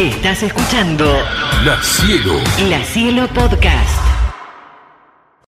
Estás 0.00 0.42
escuchando 0.42 1.04
La 1.62 1.76
Cielo. 1.82 2.32
La 2.70 2.82
Cielo 2.82 3.28
Podcast. 3.34 4.00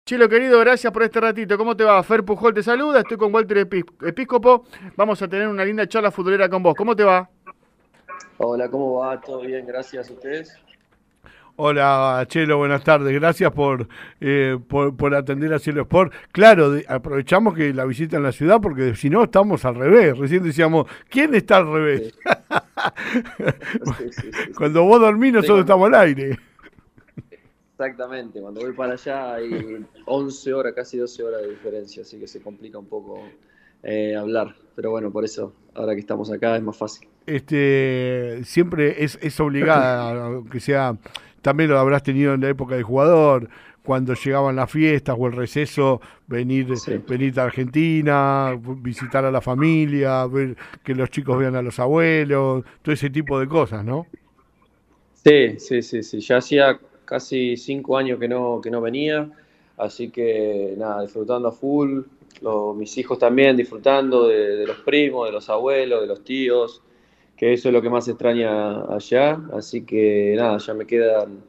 Chilo 0.05 0.27
querido, 0.27 0.59
gracias 0.59 0.91
por 0.91 1.03
este 1.03 1.21
ratito. 1.21 1.57
¿Cómo 1.57 1.73
te 1.77 1.85
va? 1.85 2.03
Fer 2.03 2.25
Pujol 2.25 2.53
te 2.53 2.61
saluda, 2.61 2.99
estoy 2.99 3.15
con 3.15 3.33
Walter 3.33 3.59
Episcopo. 3.59 4.65
Vamos 4.97 5.21
a 5.21 5.29
tener 5.29 5.47
una 5.47 5.63
linda 5.63 5.87
charla 5.87 6.11
futbolera 6.11 6.49
con 6.49 6.61
vos. 6.61 6.75
¿Cómo 6.75 6.93
te 6.93 7.05
va? 7.05 7.29
Hola, 8.39 8.69
¿cómo 8.69 8.95
va? 8.95 9.21
¿Todo 9.21 9.39
bien? 9.39 9.65
Gracias 9.65 10.09
a 10.09 10.13
ustedes. 10.13 10.59
Hola, 11.63 12.25
Chelo, 12.27 12.57
buenas 12.57 12.83
tardes. 12.83 13.13
Gracias 13.13 13.51
por, 13.51 13.87
eh, 14.19 14.57
por, 14.67 14.97
por 14.97 15.13
atender 15.13 15.53
a 15.53 15.59
Cielo 15.59 15.83
Sport. 15.83 16.11
Claro, 16.31 16.71
de- 16.71 16.83
aprovechamos 16.89 17.53
que 17.53 17.71
la 17.71 17.85
visita 17.85 18.17
en 18.17 18.23
la 18.23 18.31
ciudad 18.31 18.59
porque 18.59 18.95
si 18.95 19.11
no 19.11 19.25
estamos 19.25 19.63
al 19.63 19.75
revés. 19.75 20.17
Recién 20.17 20.41
decíamos, 20.41 20.87
¿quién 21.07 21.35
está 21.35 21.57
al 21.57 21.71
revés? 21.71 22.15
Sí, 22.15 23.93
sí, 23.99 24.05
sí, 24.09 24.31
sí. 24.33 24.53
Cuando 24.57 24.83
vos 24.85 24.99
dormís 25.01 25.33
nosotros 25.33 25.59
estamos 25.59 25.87
al 25.89 25.95
aire. 26.01 26.39
Exactamente, 27.73 28.41
cuando 28.41 28.61
voy 28.61 28.73
para 28.73 28.93
allá 28.93 29.35
hay 29.35 29.85
11 30.05 30.53
horas, 30.53 30.73
casi 30.73 30.97
12 30.97 31.23
horas 31.23 31.41
de 31.43 31.49
diferencia, 31.49 32.01
así 32.01 32.19
que 32.19 32.27
se 32.27 32.41
complica 32.41 32.79
un 32.79 32.87
poco 32.87 33.21
eh, 33.83 34.15
hablar. 34.15 34.55
Pero 34.75 34.89
bueno, 34.89 35.11
por 35.11 35.25
eso, 35.25 35.53
ahora 35.75 35.93
que 35.93 35.99
estamos 35.99 36.31
acá 36.31 36.55
es 36.55 36.63
más 36.63 36.75
fácil. 36.77 37.07
este 37.27 38.39
siempre 38.45 39.03
es, 39.03 39.19
es 39.21 39.39
obligada, 39.39 40.25
aunque 40.25 40.59
sea, 40.59 40.97
también 41.41 41.69
lo 41.69 41.79
habrás 41.79 42.03
tenido 42.03 42.33
en 42.33 42.41
la 42.41 42.49
época 42.49 42.75
de 42.75 42.83
jugador, 42.83 43.49
cuando 43.83 44.13
llegaban 44.13 44.55
las 44.55 44.71
fiestas 44.71 45.15
o 45.19 45.27
el 45.27 45.33
receso, 45.33 46.01
venir, 46.27 46.81
Sí. 46.83 46.93
venir 47.07 47.39
a 47.39 47.45
Argentina, 47.45 48.55
visitar 48.77 49.25
a 49.25 49.31
la 49.31 49.41
familia, 49.41 50.25
ver 50.27 50.55
que 50.83 50.93
los 50.95 51.09
chicos 51.09 51.37
vean 51.39 51.55
a 51.55 51.61
los 51.61 51.79
abuelos, 51.79 52.63
todo 52.81 52.93
ese 52.93 53.09
tipo 53.09 53.39
de 53.39 53.47
cosas, 53.47 53.83
¿no? 53.85 54.07
Sí, 55.13 55.59
sí, 55.59 55.81
sí, 55.81 56.03
sí. 56.03 56.19
Ya 56.21 56.37
hacía 56.37 56.79
casi 57.05 57.57
5 57.57 57.97
años 57.97 58.19
que 58.19 58.27
no, 58.27 58.59
que 58.61 58.71
no 58.71 58.81
venía, 58.81 59.29
así 59.77 60.09
que 60.09 60.73
nada, 60.77 61.01
disfrutando 61.03 61.47
a 61.49 61.51
full. 61.51 62.01
Lo- 62.41 62.73
mis 62.73 62.97
hijos 62.97 63.19
también 63.19 63.55
disfrutando 63.57 64.27
de, 64.27 64.55
de 64.57 64.65
los 64.67 64.77
primos, 64.79 65.27
de 65.27 65.31
los 65.33 65.49
abuelos, 65.49 66.01
de 66.01 66.07
los 66.07 66.23
tíos, 66.23 66.81
que 67.41 67.53
eso 67.53 67.69
es 67.69 67.73
lo 67.73 67.81
que 67.81 67.89
más 67.89 68.07
extraña 68.07 68.83
allá. 68.83 69.39
Así 69.57 69.81
que 69.81 70.35
nada, 70.37 70.59
ya 70.59 70.75
me 70.75 70.85
quedan 70.85 71.39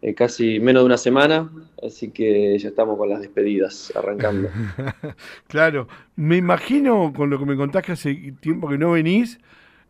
eh, 0.00 0.14
casi 0.14 0.58
menos 0.60 0.80
de 0.82 0.86
una 0.86 0.96
semana, 0.96 1.50
así 1.86 2.10
que 2.10 2.58
ya 2.58 2.68
estamos 2.70 2.96
con 2.96 3.10
las 3.10 3.20
despedidas, 3.20 3.92
arrancando. 3.94 4.48
Claro, 5.46 5.88
me 6.16 6.36
imagino 6.38 7.12
con 7.14 7.28
lo 7.28 7.38
que 7.38 7.44
me 7.44 7.54
contás 7.54 7.82
que 7.84 7.92
hace 7.92 8.14
tiempo 8.40 8.66
que 8.68 8.78
no 8.78 8.92
venís, 8.92 9.38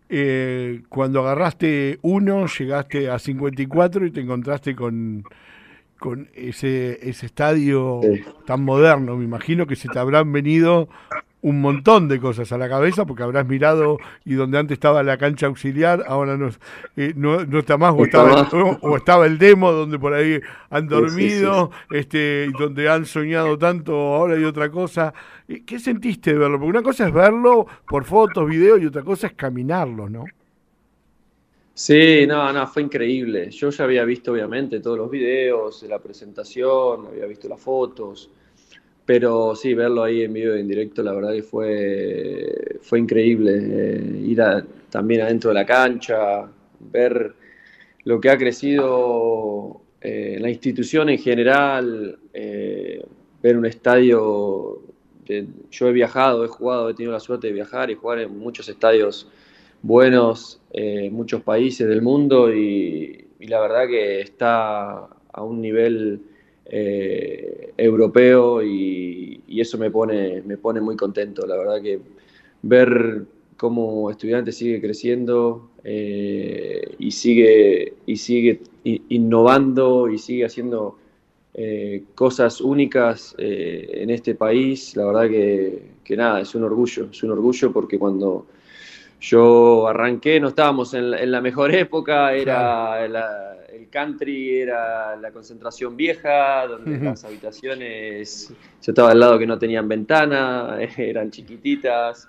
eh, 0.08 0.83
cuando 0.89 1.20
agarraste 1.20 1.98
uno, 2.02 2.47
llegaste 2.47 3.08
a 3.08 3.19
54 3.20 4.05
y 4.06 4.11
te 4.11 4.20
encontraste 4.22 4.74
con, 4.74 5.22
con 6.00 6.28
ese, 6.34 6.98
ese 7.08 7.27
estadio 7.27 8.00
Sí. 8.02 8.24
tan 8.47 8.62
moderno. 8.64 9.17
Me 9.17 9.24
imagino 9.24 9.67
que 9.67 9.77
se 9.77 9.89
te 9.89 9.98
habrán 10.00 10.33
venido 10.33 10.89
un 11.48 11.61
montón 11.61 12.08
de 12.08 12.19
cosas 12.20 12.50
a 12.52 12.58
la 12.58 12.69
cabeza 12.69 13.06
porque 13.06 13.22
habrás 13.22 13.47
mirado 13.47 14.00
y 14.25 14.34
donde 14.34 14.58
antes 14.58 14.75
estaba 14.77 15.02
la 15.02 15.16
cancha 15.19 15.47
auxiliar, 15.47 16.05
ahora 16.08 16.36
no, 16.36 16.50
eh, 16.97 17.12
no, 17.16 17.44
no 17.44 17.58
está 17.61 17.77
más, 17.78 17.94
o 17.97 18.05
estaba, 18.05 18.34
más. 18.34 18.52
o- 18.52 18.78
o 18.80 18.97
estaba 18.97 19.27
el 19.27 19.39
demo 19.39 19.72
donde 19.72 19.98
por 19.98 20.14
ahí 20.14 20.41
han 20.70 20.89
Sí, 20.91 21.08
sí, 21.08 21.28
dormido, 21.30 21.70
este, 21.91 22.47
y 22.50 22.52
donde 22.52 22.89
han 22.89 23.06
soñado 23.06 23.56
tanto, 23.58 23.92
ahora 23.94 24.34
hay 24.34 24.44
otra 24.44 24.70
cosa. 24.70 25.12
¿Qué 25.67 25.78
sentiste 25.78 26.33
de 26.33 26.39
verlo? 26.39 26.58
Porque 26.58 26.70
una 26.70 26.83
cosa 26.83 27.06
es 27.06 27.12
verlo 27.14 27.67
por 27.89 28.05
fotos, 28.05 28.48
videos, 28.48 28.80
y 28.83 28.86
otra 28.86 29.02
cosa 29.02 29.28
es 29.28 29.34
caminarlo, 29.34 30.08
¿no? 30.08 30.33
Sí, 31.74 32.27
no, 32.27 32.52
no, 32.52 32.67
fue 32.67 32.83
increíble. 32.83 33.50
Yo 33.50 33.69
ya 33.70 33.84
había 33.84 34.05
visto, 34.05 34.33
obviamente, 34.33 34.80
todos 34.80 34.97
los 34.98 35.11
videos, 35.11 35.83
la 35.83 35.98
presentación, 36.00 37.06
había 37.08 37.27
visto 37.27 37.48
las 37.48 37.61
fotos, 37.61 38.30
pero 39.07 39.55
sí, 39.57 39.75
verlo 39.75 40.03
ahí 40.05 40.23
en 40.25 40.33
vivo 40.33 40.57
y 40.57 40.61
en 40.61 40.69
directo, 40.69 41.03
la 41.03 41.13
verdad 41.13 41.33
que 41.33 41.42
fue, 41.45 42.79
fue 42.83 42.98
increíble. 43.01 43.53
Eh, 43.63 44.23
ir 44.27 44.41
también 44.91 45.23
adentro 45.23 45.51
de 45.51 45.55
la 45.55 45.67
cancha, 45.67 46.48
ver 46.80 47.35
lo 48.05 48.20
que 48.20 48.30
ha 48.30 48.39
crecido 48.39 49.83
eh, 50.01 50.39
la 50.41 50.51
institución 50.51 51.08
en 51.08 51.19
general, 51.19 52.19
eh, 52.35 53.05
ver 53.42 53.57
un 53.57 53.67
estadio. 53.67 54.80
de- 55.27 55.47
yo 55.70 55.89
he 55.89 55.92
viajado, 55.92 56.45
he 56.45 56.48
jugado, 56.48 56.89
he 56.91 56.95
tenido 56.95 57.13
la 57.13 57.20
suerte 57.20 57.48
de 57.48 57.53
viajar 57.53 57.91
y 57.91 57.95
jugar 57.95 58.20
en 58.20 58.39
muchos 58.39 58.69
estadios 58.69 59.29
buenos 59.83 60.61
eh, 60.73 61.11
muchos 61.11 61.42
países 61.42 61.89
del 61.89 62.03
mundo 62.03 62.53
y 62.55 63.27
la 63.41 63.61
verdad 63.61 63.86
que 63.89 64.20
está 64.20 65.09
a 65.33 65.42
un 65.42 65.61
nivel 65.61 66.20
eh, 66.69 67.73
europeo 67.77 68.63
y, 68.63 69.41
y 69.47 69.61
eso 69.61 69.79
me 69.79 69.91
pone, 69.91 70.43
me 70.43 70.57
pone 70.57 70.81
muy 70.81 70.97
contento. 70.97 71.47
La 71.47 71.57
verdad 71.57 71.81
que 71.83 72.01
ver 72.63 73.25
cómo 73.57 74.11
estudiante 74.11 74.53
sigue 74.53 74.81
creciendo 74.81 75.71
eh, 75.85 76.95
y 76.99 77.11
sigue, 77.11 77.95
y 78.07 78.17
sigue 78.17 78.61
innovando 78.85 80.09
y 80.09 80.19
sigue 80.19 80.45
haciendo 80.45 80.99
eh, 81.55 82.05
cosas 82.15 82.61
únicas 82.61 83.35
en 83.39 84.11
este 84.11 84.35
país, 84.35 84.95
la 84.95 85.07
verdad 85.07 85.29
que, 85.29 85.83
que 86.05 86.17
nada, 86.17 86.41
es 86.41 86.55
un 86.55 86.65
orgullo, 86.65 87.09
es 87.11 87.23
un 87.23 87.31
orgullo 87.31 87.73
porque 87.73 87.98
cuando 87.98 88.47
yo 89.21 89.89
arranqué, 89.89 90.39
no 90.41 90.49
estábamos 90.49 90.95
en 90.95 91.11
la, 91.11 91.21
en 91.23 91.31
la 91.31 91.41
mejor 91.41 91.75
época, 91.75 92.33
era 92.35 93.09
la- 93.09 93.57
el 93.73 93.89
country, 93.89 94.61
era 94.61 95.17
la 95.17 95.31
concentración 95.33 95.97
vieja, 95.97 96.67
donde 96.67 96.99
las 97.05 97.25
habitaciones, 97.25 98.51
yo 98.83 98.93
estaba 98.93 99.11
al 99.11 99.21
lado 99.21 99.39
que 99.39 99.47
no 99.47 99.59
tenían 99.59 99.89
ventana, 99.89 100.79
eran 100.97 101.31
chiquititas. 101.31 102.29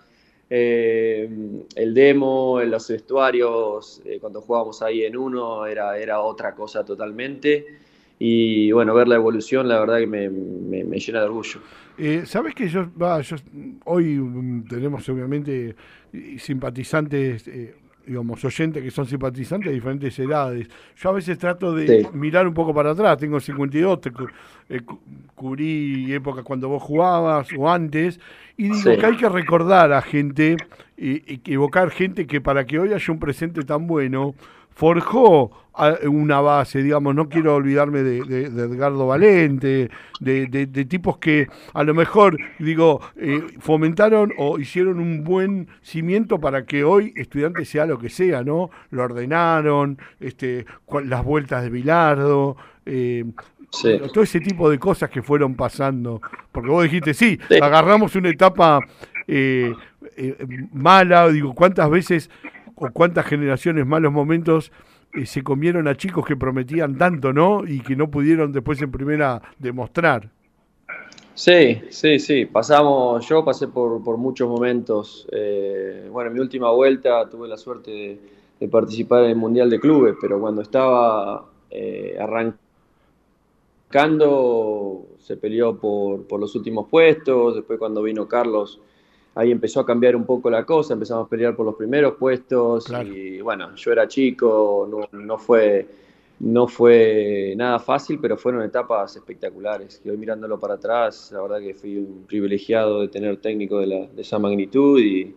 eh, 0.49 1.29
el 1.75 1.93
demo, 1.93 2.61
los 2.61 2.87
vestuarios, 2.87 4.01
eh, 4.05 4.17
cuando 4.19 4.39
jugábamos 4.41 4.81
ahí 4.81 5.03
en 5.03 5.17
uno, 5.17 5.65
era, 5.65 5.97
era 5.97 6.21
otra 6.21 6.55
cosa 6.55 6.85
totalmente. 6.85 7.65
Y 8.19 8.71
bueno, 8.71 8.93
ver 8.95 9.07
la 9.07 9.15
evolución, 9.15 9.67
la 9.67 9.79
verdad 9.79 9.99
que 9.99 10.07
me, 10.07 10.29
me- 10.29 10.83
me 10.83 10.97
llena 10.99 11.19
de 11.19 11.25
orgullo. 11.25 11.59
Eh, 11.99 12.23
Sabes 12.25 12.55
que 12.55 12.67
yo, 12.67 12.87
va, 12.99 13.21
yo- 13.21 13.35
hoy 13.85 14.17
mm, 14.17 14.63
tenemos 14.67 15.07
obviamente 15.09 15.75
simpatizantes, 16.37 17.47
eh, 17.47 17.75
digamos, 18.05 18.43
oyentes 18.45 18.81
que 18.81 18.89
son 18.91 19.05
simpatizantes 19.05 19.67
de 19.69 19.75
diferentes 19.75 20.17
edades. 20.19 20.67
Yo 20.95 21.09
a 21.09 21.13
veces 21.13 21.37
trato 21.37 21.73
de 21.73 22.01
Sí. 22.03 22.07
mirar 22.13 22.47
un 22.47 22.53
poco 22.53 22.73
para 22.73 22.91
atrás, 22.91 23.17
tengo 23.17 23.39
52, 23.39 23.99
te 24.01 24.11
eh, 24.69 24.79
cu- 24.81 24.99
cubrí 25.35 26.11
épocas 26.13 26.43
cuando 26.43 26.69
vos 26.69 26.81
jugabas 26.81 27.49
o 27.57 27.69
antes, 27.69 28.19
y 28.55 28.63
digo 28.63 28.75
Sí. 28.75 28.97
que 28.97 29.05
hay 29.05 29.17
que 29.17 29.27
recordar 29.29 29.91
a 29.91 30.01
gente, 30.01 30.55
eh, 30.97 31.39
evocar 31.45 31.89
gente 31.91 32.25
que 32.25 32.39
para 32.41 32.65
que 32.65 32.79
hoy 32.79 32.93
haya 32.93 33.13
un 33.13 33.19
presente 33.19 33.61
tan 33.63 33.85
bueno, 33.87 34.33
forjó 34.77 35.51
una 36.07 36.39
base, 36.41 36.81
digamos, 36.83 37.13
no 37.15 37.29
quiero 37.29 37.55
olvidarme 37.55 38.01
de, 38.03 38.23
de- 38.23 38.49
de 38.49 38.63
Edgardo 38.63 39.05
Valente, 39.07 39.89
de, 40.19 40.85
tipos 40.85 41.17
que 41.17 41.47
a 41.73 41.83
lo 41.83 41.93
mejor, 41.95 42.37
digo, 42.59 42.99
eh, 43.15 43.41
fomentaron 43.59 44.33
o 44.37 44.57
hicieron 44.59 44.99
un 44.99 45.23
buen 45.23 45.67
cimiento 45.81 46.39
para 46.39 46.65
que 46.65 46.83
hoy 46.83 47.11
estudiante 47.15 47.63
sea 47.65 47.85
lo 47.87 47.97
que 47.99 48.09
sea, 48.09 48.43
¿no? 48.43 48.69
Lo 48.91 49.03
ordenaron, 49.03 49.97
este, 50.19 50.65
las 51.05 51.23
vueltas 51.23 51.63
de 51.63 51.69
Bilardo, 51.69 52.55
eh, 52.85 53.25
Sí. 53.69 53.99
todo 54.13 54.23
ese 54.23 54.39
tipo 54.39 54.69
de 54.69 54.79
cosas 54.79 55.09
que 55.09 55.21
fueron 55.21 55.53
pasando. 55.55 56.21
Porque 56.51 56.69
vos 56.69 56.83
dijiste, 56.83 57.13
sí, 57.13 57.37
Sí. 57.49 57.59
agarramos 57.61 58.15
una 58.15 58.29
etapa 58.29 58.79
eh, 59.27 59.73
eh, 60.15 60.37
mala, 60.71 61.27
digo, 61.29 61.53
¿cuántas 61.53 61.89
veces 61.89 62.29
o 62.77 62.89
cuántas 62.91 63.25
generaciones, 63.25 63.85
malos 63.85 64.13
momentos 64.13 64.71
eh, 65.13 65.25
se 65.25 65.43
comieron 65.43 65.87
a 65.87 65.95
chicos 65.95 66.25
que 66.25 66.35
prometían 66.37 66.97
tanto, 66.97 67.33
¿no? 67.33 67.65
Y 67.67 67.81
que 67.81 67.95
no 67.95 68.09
pudieron 68.11 68.51
después 68.51 68.81
en 68.81 68.91
primera 68.91 69.41
demostrar. 69.57 70.29
Sí, 71.33 71.81
sí, 71.89 72.19
sí. 72.19 72.45
Pasamos, 72.45 73.27
yo 73.27 73.43
pasé 73.43 73.67
por, 73.67 73.99
muchos 74.17 74.47
momentos. 74.47 75.27
eh, 75.31 76.07
bueno, 76.11 76.29
en 76.29 76.35
mi 76.35 76.39
última 76.39 76.71
vuelta 76.71 77.27
tuve 77.29 77.47
la 77.47 77.57
suerte 77.57 78.19
de, 78.59 78.67
participar 78.67 79.23
en 79.23 79.31
el 79.31 79.35
Mundial 79.35 79.69
de 79.69 79.79
Clubes, 79.79 80.15
pero 80.19 80.39
cuando 80.39 80.61
estaba 80.61 81.45
eh, 81.69 82.17
arrancando 82.19 82.57
se 85.19 85.37
peleó 85.37 85.77
por 85.77 86.39
los 86.39 86.55
últimos 86.55 86.87
puestos. 86.89 87.55
Después 87.55 87.79
cuando 87.79 88.01
vino 88.03 88.27
Carlos, 88.27 88.79
ahí 89.37 89.51
empezó 89.51 89.79
a 89.79 89.85
cambiar 89.85 90.15
un 90.15 90.25
poco 90.25 90.49
la 90.49 90.65
cosa, 90.65 90.93
empezamos 90.93 91.27
a 91.27 91.29
pelear 91.29 91.55
por 91.55 91.65
los 91.65 91.75
primeros 91.75 92.15
puestos. 92.15 92.85
Claro. 92.85 93.07
Y 93.07 93.39
bueno, 93.41 93.75
yo 93.75 93.91
era 93.91 94.07
chico, 94.07 94.87
no, 94.89 95.17
no 95.19 95.37
fue 95.37 95.87
no 96.39 96.67
fue 96.67 97.55
nada 97.57 97.79
fácil, 97.79 98.19
pero 98.21 98.37
fueron 98.37 98.61
etapas 98.61 99.15
espectaculares. 99.15 99.99
Que 100.03 100.11
hoy 100.11 100.17
mirándolo 100.17 100.59
para 100.59 100.75
atrás, 100.75 101.31
la 101.33 101.41
verdad 101.41 101.59
que 101.59 101.73
fui 101.73 101.97
un 101.97 102.25
privilegiado 102.27 103.01
de 103.01 103.07
tener 103.07 103.37
técnico 103.37 103.79
de, 103.79 103.87
la- 103.87 104.07
de 104.07 104.21
esa 104.21 104.37
magnitud 104.37 104.99
y, 104.99 105.33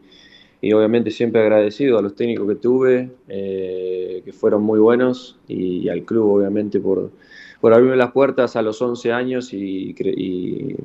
y 0.61 0.73
obviamente 0.75 1.11
siempre 1.11 1.41
agradecido 1.41 1.99
a 1.99 2.03
los 2.03 2.15
técnicos 2.15 2.47
que 2.49 2.57
tuve, 2.57 3.11
eh, 3.29 4.21
que 4.25 4.33
fueron 4.33 4.63
muy 4.63 4.79
buenos, 4.79 5.39
y, 5.49 5.89
al 5.89 6.03
club 6.05 6.37
obviamente 6.37 6.81
por, 6.81 7.11
por 7.61 7.75
abrirme 7.75 7.97
las 7.97 8.13
puertas 8.13 8.57
a 8.57 8.63
los 8.63 8.81
11 8.81 9.13
años 9.13 9.53
y, 9.53 9.95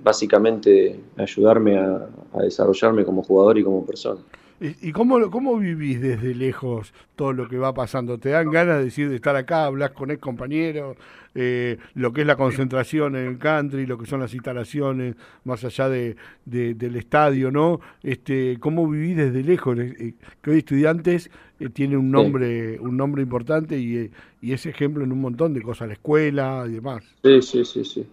básicamente 0.03 0.99
ayudarme 1.17 1.77
a 1.77 2.07
desarrollarme 2.41 3.05
como 3.05 3.23
jugador 3.23 3.57
y 3.57 3.63
como 3.63 3.85
persona. 3.85 4.21
¿Y 4.59 4.93
cómo, 4.93 5.29
cómo 5.29 5.57
vivís 5.57 5.99
desde 5.99 6.33
lejos 6.33 6.93
todo 7.17 7.33
lo 7.33 7.49
que 7.49 7.57
va 7.57 7.73
pasando? 7.73 8.17
¿Te 8.17 8.29
dan 8.29 8.49
ganas 8.49 8.77
de 8.77 8.85
decir 8.85 9.09
de 9.09 9.15
estar 9.15 9.35
acá, 9.35 9.65
hablas 9.65 9.91
con 9.91 10.11
el 10.11 10.19
compañero, 10.19 10.95
eh, 11.33 11.77
lo 11.93 12.13
que 12.13 12.21
es 12.21 12.27
la 12.27 12.37
concentración 12.37 13.17
en 13.17 13.27
el 13.27 13.37
country, 13.37 13.85
lo 13.85 13.97
que 13.97 14.05
son 14.05 14.21
las 14.21 14.33
instalaciones 14.33 15.15
más 15.43 15.65
allá 15.65 15.89
de, 15.89 16.15
del 16.45 16.95
estadio, 16.95 17.51
¿no? 17.51 17.81
Este, 18.01 18.57
¿Cómo 18.61 18.89
vivís 18.89 19.17
desde 19.17 19.43
lejos? 19.43 19.77
Eh, 19.77 20.13
que 20.41 20.51
hoy 20.51 20.59
estudiantes 20.59 21.29
eh, 21.59 21.67
tiene 21.67 21.97
un 21.97 22.09
nombre, 22.09 22.79
un 22.79 22.95
nombre 22.95 23.21
importante 23.21 23.77
y, 23.77 24.09
y 24.41 24.53
es 24.53 24.65
ejemplo 24.65 25.03
en 25.03 25.11
un 25.11 25.19
montón 25.19 25.53
de 25.53 25.61
cosas, 25.61 25.89
la 25.89 25.95
escuela 25.95 26.65
y 26.69 26.75
demás. 26.75 27.03
Sí, 27.23 27.41
sí, 27.41 27.65
sí, 27.65 27.83
sí. 27.83 28.07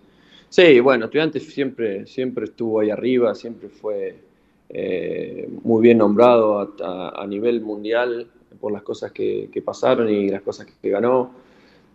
Sí, 0.48 0.80
bueno, 0.80 1.04
estudiantes 1.04 1.44
siempre, 1.44 2.04
siempre 2.06 2.46
estuvo 2.46 2.80
ahí 2.80 2.90
arriba, 2.90 3.32
siempre 3.36 3.68
fue 3.68 4.16
eh, 4.74 5.48
muy 5.62 5.82
bien 5.82 5.98
nombrado 5.98 6.74
a, 6.82 7.26
nivel 7.26 7.60
mundial 7.60 8.26
por 8.58 8.72
las 8.72 8.82
cosas 8.82 9.12
que, 9.12 9.62
pasaron 9.64 10.08
y 10.08 10.30
las 10.30 10.40
cosas 10.40 10.66
que, 10.80 10.88
ganó. 10.88 11.32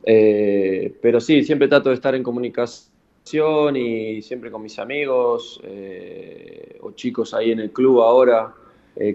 Eh, 0.04 0.96
pero 1.02 1.20
sí, 1.20 1.44
siempre 1.44 1.68
trato 1.68 1.90
de 1.90 1.96
estar 1.96 2.14
en 2.14 2.22
comunicación 2.22 3.76
y 3.76 4.22
siempre 4.22 4.52
con 4.52 4.62
mis 4.62 4.78
amigos 4.78 5.60
eh, 5.64 6.78
o 6.82 6.92
chicos 6.92 7.34
ahí 7.34 7.52
en 7.52 7.62
el 7.62 7.72
club 7.72 8.02
ahora. 8.02 8.54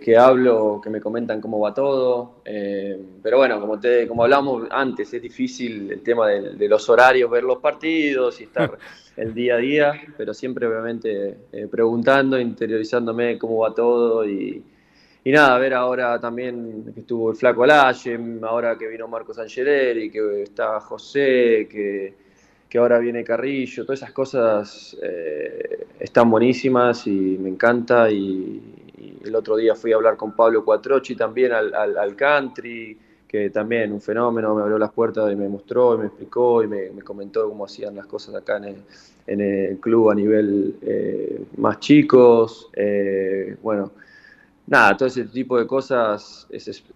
Que 0.00 0.16
hablo, 0.16 0.80
que 0.82 0.90
me 0.90 1.00
comentan 1.00 1.40
cómo 1.40 1.58
va 1.58 1.74
todo. 1.74 2.36
pero 2.44 3.38
bueno, 3.38 3.60
como, 3.60 3.80
te, 3.80 4.06
como 4.06 4.22
hablamos 4.22 4.68
antes, 4.70 5.12
es 5.12 5.22
difícil 5.22 5.90
el 5.90 6.02
tema 6.02 6.28
de, 6.28 6.68
los 6.68 6.88
horarios, 6.88 7.28
ver 7.30 7.42
los 7.42 7.58
partidos 7.58 8.40
y 8.40 8.44
estar 8.44 8.78
el 9.16 9.34
día 9.34 9.54
a 9.54 9.58
día, 9.58 9.92
pero 10.16 10.32
siempre 10.32 10.66
obviamente 10.66 11.36
eh, 11.52 11.66
preguntando, 11.70 12.38
interiorizándome 12.38 13.38
cómo 13.38 13.58
va 13.58 13.74
todo 13.74 14.24
y, 14.26 14.62
y, 15.24 15.32
nada, 15.32 15.58
ver 15.58 15.74
ahora 15.74 16.18
también 16.18 16.92
que 16.94 17.00
estuvo 17.00 17.30
el 17.30 17.36
Flaco 17.36 17.64
Alaye, 17.64 18.18
ahora 18.42 18.76
que 18.78 18.88
vino 18.88 19.08
Marcos 19.08 19.38
Angeleri, 19.38 20.10
que 20.10 20.42
está 20.42 20.80
José, 20.80 21.68
que, 21.70 22.14
que 22.68 22.78
ahora 22.78 22.98
viene 22.98 23.22
Carrillo, 23.22 23.84
todas 23.84 24.00
esas 24.00 24.12
cosas 24.12 24.96
eh, 25.02 25.86
están 26.00 26.30
buenísimas 26.30 27.06
y 27.06 27.36
me 27.38 27.50
encanta 27.50 28.10
y, 28.10 28.81
el 29.24 29.34
otro 29.34 29.56
día 29.56 29.74
fui 29.74 29.92
a 29.92 29.96
hablar 29.96 30.16
con 30.16 30.32
Pablo 30.32 30.64
Cuatrochi 30.64 31.16
también 31.16 31.52
al, 31.52 31.74
al 31.74 32.16
country 32.16 32.98
que 33.32 33.48
también 33.48 33.90
un 33.92 34.02
fenómeno, 34.02 34.54
me 34.54 34.60
abrió 34.60 34.76
las 34.76 34.92
puertas 34.92 35.32
y 35.32 35.36
me 35.36 35.48
mostró 35.48 35.94
y 35.94 35.98
me 35.98 36.06
explicó 36.08 36.62
y 36.62 36.66
me, 36.66 36.90
comentó 37.02 37.48
cómo 37.48 37.64
hacían 37.64 37.96
las 37.96 38.04
cosas 38.04 38.34
acá 38.34 38.58
en 39.26 39.40
el, 39.40 39.78
club 39.78 40.10
a 40.10 40.14
nivel 40.14 40.76
eh, 40.82 41.42
más 41.56 41.80
chicos. 41.80 42.68
Eh, 42.74 43.56
bueno, 43.62 43.90
nada, 44.66 44.98
todo 44.98 45.06
ese 45.08 45.24
tipo 45.24 45.58
de 45.58 45.66
cosas 45.66 46.46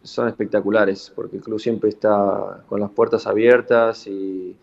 son 0.02 0.28
espectaculares 0.28 1.10
porque 1.16 1.36
el 1.36 1.42
club 1.42 1.58
siempre 1.58 1.88
está 1.88 2.62
con 2.68 2.80
las 2.80 2.90
puertas 2.90 3.26
abiertas 3.26 4.06
y, 4.06 4.54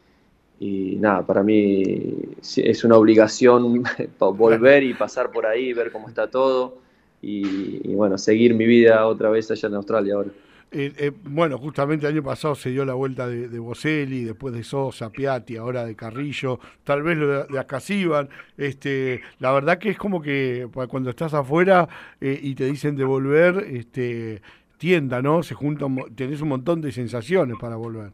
nada, 0.99 1.25
para 1.25 1.41
mí 1.41 2.35
es 2.39 2.83
una 2.83 2.97
obligación 2.97 3.83
volver 4.19 4.83
y 4.83 4.93
pasar 4.93 5.31
por 5.31 5.47
ahí, 5.47 5.73
ver 5.73 5.91
cómo 5.91 6.07
está 6.07 6.29
todo 6.29 6.82
y, 7.23 7.81
y 7.83 7.95
bueno, 7.95 8.17
seguir 8.17 8.53
mi 8.53 8.65
vida 8.65 9.05
otra 9.07 9.29
vez 9.29 9.49
allá 9.49 9.69
en 9.69 9.75
Australia 9.75 10.15
ahora. 10.15 10.29
Eh, 10.75 10.91
eh, 10.97 11.11
bueno, 11.25 11.59
justamente 11.59 12.07
el 12.07 12.13
año 12.13 12.23
pasado 12.23 12.55
se 12.55 12.71
dio 12.71 12.83
la 12.83 12.95
vuelta 12.95 13.27
de, 13.27 13.47
de 13.47 13.59
Boselli, 13.59 14.23
después 14.23 14.55
de 14.55 14.63
Sosa, 14.63 15.11
Piatti, 15.11 15.55
ahora 15.55 15.85
de 15.85 15.95
Carrillo, 15.95 16.59
tal 16.83 17.03
vez 17.03 17.15
lo 17.15 17.27
de, 17.27 17.43
de 17.45 17.59
Acasiban. 17.59 18.27
Este, 18.57 19.21
la 19.37 19.51
verdad 19.51 19.77
que 19.77 19.91
es 19.91 19.97
como 19.99 20.19
que 20.19 20.67
cuando 20.89 21.11
estás 21.11 21.35
afuera 21.35 21.87
eh, 22.19 22.39
y 22.41 22.55
te 22.55 22.65
dicen 22.65 22.95
de 22.95 23.03
volver, 23.03 23.67
este, 23.69 24.41
tienda, 24.79 25.21
¿no? 25.21 25.43
Se 25.43 25.53
juntan, 25.53 25.95
tenés 26.15 26.41
un 26.41 26.49
montón 26.49 26.81
de 26.81 26.91
sensaciones 26.91 27.55
para 27.61 27.75
volver. 27.75 28.11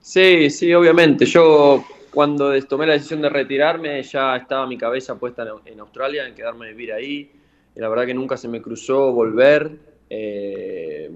Sí, 0.00 0.48
sí, 0.48 0.72
obviamente. 0.72 1.26
Yo 1.26 1.84
cuando 2.10 2.58
tomé 2.64 2.86
la 2.86 2.94
decisión 2.94 3.20
de 3.20 3.28
retirarme 3.28 4.02
ya 4.02 4.36
estaba 4.36 4.66
mi 4.66 4.78
cabeza 4.78 5.18
puesta 5.18 5.42
en, 5.42 5.70
en 5.70 5.80
Australia, 5.80 6.26
en 6.26 6.34
quedarme 6.34 6.64
a 6.64 6.68
vivir 6.70 6.94
ahí. 6.94 7.30
Y 7.76 7.80
la 7.80 7.88
verdad 7.88 8.06
que 8.06 8.14
nunca 8.14 8.36
se 8.36 8.48
me 8.48 8.62
cruzó 8.62 9.12
volver. 9.12 9.70
Eh, 10.10 11.10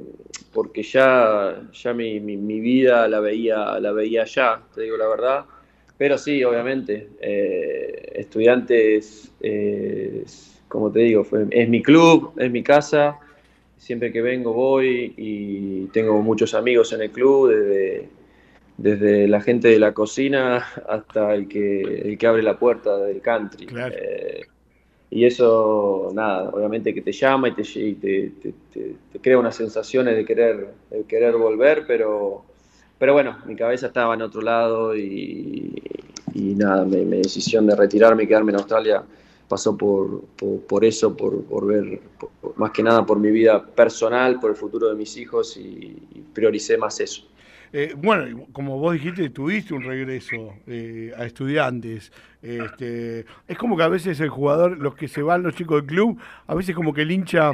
porque 0.53 0.83
ya, 0.83 1.69
ya 1.73 1.93
mi, 1.93 2.21
mi, 2.21 2.61
vida 2.61 3.07
la 3.07 3.21
veía, 3.21 3.79
la 3.79 3.93
veía 3.93 4.25
ya, 4.25 4.63
te 4.75 4.83
digo 4.83 4.97
la 4.97 5.07
verdad. 5.07 5.45
Pero 5.97 6.17
sí, 6.17 6.43
obviamente, 6.43 7.11
eh, 7.21 8.13
estudiantes, 8.15 9.33
como 10.69 10.91
te 10.91 11.01
digo, 11.01 11.27
es 11.51 11.69
mi 11.69 11.83
club, 11.83 12.33
es 12.39 12.51
mi 12.51 12.63
casa. 12.63 13.19
Siempre 13.77 14.13
que 14.13 14.21
vengo 14.23 14.53
voy 14.53 15.15
y 15.17 15.87
tengo 15.87 16.21
muchos 16.23 16.55
amigos 16.55 16.93
en 16.93 17.03
el 17.03 17.11
club, 17.11 17.51
desde, 17.51 18.09
desde 18.77 19.29
la 19.29 19.41
gente 19.41 19.69
de 19.69 19.79
la 19.79 19.93
cocina 19.93 20.67
hasta 20.89 21.35
el 21.35 21.49
que, 21.49 21.83
el 21.83 22.19
que 22.19 22.27
abre 22.27 22.43
la 22.43 22.59
puerta 22.59 22.97
del 22.99 23.21
country. 23.21 23.67
Eh, 23.93 24.47
y 25.11 25.25
eso, 25.25 26.11
nada, 26.13 26.51
obviamente 26.51 26.93
que 26.93 27.01
te 27.01 27.13
llama 27.13 27.49
y 27.49 27.53
te, 27.53 28.33
te, 28.73 29.21
crea 29.21 29.39
unas 29.39 29.57
sensaciones 29.57 30.17
de 30.17 30.25
querer, 30.25 30.69
de 30.91 31.05
querer 31.05 31.35
volver, 31.37 31.85
pero, 31.87 32.45
pero 32.99 33.15
bueno, 33.15 33.39
mi 33.47 33.57
cabeza 33.57 33.87
estaba 33.87 34.15
en 34.15 34.23
otro 34.23 34.43
lado 34.43 34.95
y, 34.95 35.83
y 36.35 36.55
nada, 36.55 36.85
mi, 36.85 37.05
decisión 37.05 37.67
de 37.67 37.75
retirarme 37.75 38.25
y 38.25 38.27
quedarme 38.27 38.53
en 38.53 38.59
Australia 38.59 39.03
pasó 39.49 39.79
por, 39.79 40.25
por, 40.69 40.85
eso, 40.85 41.17
por, 41.17 41.43
por 41.45 41.67
ver, 41.67 42.01
más 42.57 42.71
que 42.73 42.83
nada 42.83 43.07
por 43.07 43.19
mi 43.19 43.31
vida 43.31 43.65
personal, 43.65 44.39
por 44.39 44.51
el 44.51 44.57
futuro 44.57 44.89
de 44.89 44.95
mis 44.95 45.17
hijos 45.17 45.57
y 45.57 45.97
prioricé 46.35 46.77
más 46.77 47.01
eso. 47.01 47.23
Eh, 47.73 47.95
bueno, 47.97 48.47
como 48.53 48.79
vos 48.79 48.95
dijiste, 48.95 49.29
tuviste 49.31 49.75
un 49.75 49.83
regreso 49.83 50.55
eh, 50.67 51.13
a 51.17 51.25
estudiantes. 51.25 52.13
Este, 52.41 53.27
es 53.47 53.59
como 53.59 53.77
que 53.77 53.83
a 53.83 53.89
veces 53.89 54.21
el 54.21 54.31
jugador, 54.31 54.79
los 54.79 54.95
que 54.95 55.09
se 55.09 55.23
van, 55.23 55.43
los 55.43 55.55
chicos 55.55 55.83
del 55.83 55.87
club, 55.87 56.19
a 56.47 56.55
veces 56.55 56.75
como 56.75 56.95
que 56.95 57.03
el 57.03 57.11
hincha 57.11 57.53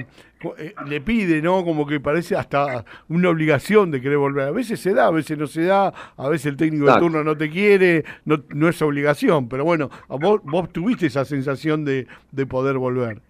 eh, 0.58 0.74
le 0.86 1.00
pide, 1.00 1.42
¿no? 1.42 1.64
Como 1.64 1.86
que 1.86 2.00
parece 2.00 2.36
hasta 2.36 2.84
una 3.08 3.30
obligación 3.30 3.90
de 3.90 4.00
querer 4.00 4.18
volver. 4.18 4.48
A 4.48 4.52
veces 4.52 4.78
se 4.80 4.92
da, 4.92 5.06
a 5.06 5.10
veces 5.10 5.36
no 5.36 5.46
se 5.46 5.64
da, 5.64 5.92
a 6.16 6.28
veces 6.28 6.46
el 6.46 6.56
técnico 6.56 6.86
de 6.86 6.98
turno 6.98 7.24
no 7.24 7.36
te 7.36 7.50
quiere, 7.50 8.04
no, 8.24 8.42
no 8.50 8.68
es 8.68 8.80
obligación. 8.82 9.48
Pero 9.48 9.64
bueno, 9.64 9.90
vos, 10.08 10.40
vos 10.44 10.72
tuviste 10.72 11.06
esa 11.06 11.24
sensación 11.24 11.84
de, 11.84 12.06
de 12.30 12.46
poder 12.46 12.78
volver. 12.78 13.20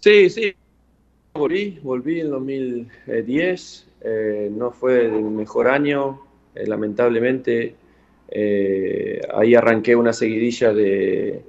Sí, 0.00 0.30
sí. 0.30 0.54
Volví, 1.32 1.78
volví 1.82 2.20
en 2.20 2.30
2010 2.30 3.89
eh, 4.00 4.50
no 4.50 4.70
fue 4.70 5.04
el 5.04 5.22
mejor 5.22 5.68
año, 5.68 6.20
eh, 6.54 6.66
lamentablemente. 6.66 7.74
Eh, 8.28 9.20
ahí 9.34 9.54
arranqué 9.54 9.94
una 9.96 10.12
seguidilla 10.12 10.72
de, 10.72 11.42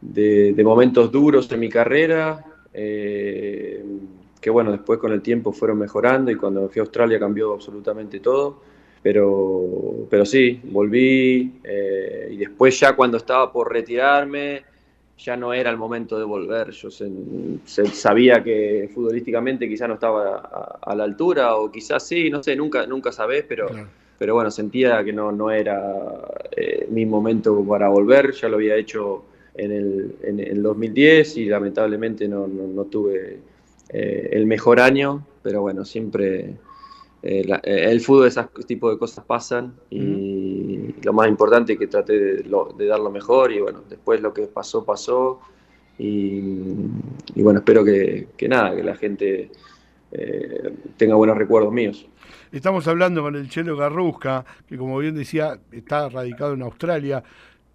de, 0.00 0.64
momentos 0.64 1.10
duros 1.10 1.50
en 1.50 1.60
mi 1.60 1.68
carrera, 1.68 2.44
que 2.72 4.50
bueno, 4.50 4.70
después 4.72 4.98
con 4.98 5.12
el 5.12 5.22
tiempo 5.22 5.52
fueron 5.52 5.78
mejorando 5.78 6.30
y 6.30 6.36
cuando 6.36 6.68
fui 6.68 6.80
a 6.80 6.82
Australia 6.82 7.18
cambió 7.18 7.54
absolutamente 7.54 8.20
todo. 8.20 8.62
Pero, 9.02 10.06
pero 10.10 10.26
sí, 10.26 10.60
volví 10.64 11.60
y 12.30 12.36
después 12.36 12.78
ya 12.78 12.94
cuando 12.94 13.16
estaba 13.16 13.50
por 13.50 13.72
retirarme, 13.72 14.62
ya 15.22 15.36
no 15.36 15.52
era 15.52 15.70
el 15.70 15.76
momento 15.76 16.18
de 16.18 16.24
volver. 16.24 16.70
Yo 16.70 16.88
sabía 17.92 18.42
que 18.42 18.90
futbolísticamente 18.92 19.68
quizás 19.68 19.88
no 19.88 19.94
estaba 19.94 20.78
a, 20.80 20.94
la 20.94 21.04
altura 21.04 21.56
o 21.56 21.70
quizás 21.70 22.06
sí, 22.06 22.30
no 22.30 22.42
sé, 22.42 22.56
nunca, 22.56 22.86
nunca 22.86 23.12
sabés, 23.12 23.44
pero, 23.46 23.68
pero 24.18 24.34
bueno, 24.34 24.50
sentía 24.50 25.04
que 25.04 25.12
no, 25.12 25.30
no 25.30 25.50
era 25.50 25.94
eh, 26.56 26.86
mi 26.90 27.04
momento 27.04 27.62
para 27.64 27.88
volver. 27.88 28.32
Ya 28.32 28.48
lo 28.48 28.56
había 28.56 28.76
hecho 28.76 29.24
en 29.54 29.72
el, 29.72 30.14
en 30.22 30.62
2010 30.62 31.36
y 31.36 31.44
lamentablemente 31.46 32.26
no, 32.26 32.46
no, 32.46 32.84
tuve 32.84 33.40
eh, 33.90 34.28
el 34.32 34.46
mejor 34.46 34.80
año, 34.80 35.26
pero 35.42 35.60
bueno, 35.60 35.84
siempre 35.84 36.54
eh, 37.22 37.44
el 37.62 38.00
fútbol, 38.00 38.28
ese 38.28 38.42
tipo 38.66 38.90
de 38.90 38.98
cosas 38.98 39.24
pasan 39.26 39.74
y 39.90 40.39
lo 41.02 41.12
más 41.12 41.28
importante 41.28 41.74
es 41.74 41.78
que 41.78 41.86
traté 41.86 42.42
de, 42.42 42.86
dar 42.86 43.00
lo 43.00 43.10
mejor 43.10 43.52
y 43.52 43.60
bueno, 43.60 43.82
después 43.88 44.20
lo 44.20 44.32
que 44.32 44.42
pasó, 44.42 44.84
pasó 44.84 45.40
y, 45.98 46.72
bueno, 47.36 47.58
espero 47.58 47.84
que, 47.84 48.28
nada, 48.48 48.74
que 48.74 48.82
la 48.82 48.96
gente 48.96 49.50
eh, 50.12 50.74
tenga 50.96 51.14
buenos 51.14 51.36
recuerdos 51.36 51.72
míos. 51.72 52.06
Estamos 52.52 52.88
hablando 52.88 53.22
con 53.22 53.36
el 53.36 53.50
Chelo 53.50 53.76
Garrusca, 53.76 54.44
que 54.66 54.78
como 54.78 54.98
bien 54.98 55.14
decía, 55.14 55.58
está 55.70 56.08
radicado 56.08 56.54
en 56.54 56.62
Australia. 56.62 57.22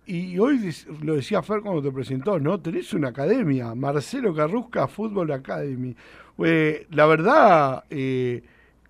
y 0.07 0.37
hoy 0.39 0.59
lo 1.01 1.15
decía 1.15 1.43
Fer 1.43 1.61
cuando 1.61 1.83
te 1.83 1.91
presentó, 1.91 2.39
¿no? 2.39 2.59
Tenés 2.59 2.93
una 2.93 3.09
academia, 3.09 3.75
Marcelo 3.75 4.33
Carrusca 4.33 4.87
Fútbol 4.87 5.31
Academy. 5.31 5.95
Eh, 6.43 6.87
la 6.91 7.05
verdad, 7.05 7.83
eh, 7.89 8.43